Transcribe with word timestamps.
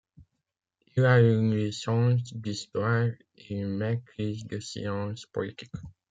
Il 0.97 1.05
a 1.05 1.19
une 1.21 1.55
licence 1.55 2.33
d'histoire 2.33 3.05
et 3.37 3.53
une 3.53 3.77
maîtrise 3.77 4.43
de 4.47 4.59
science 4.59 5.27
politique. 5.27 5.71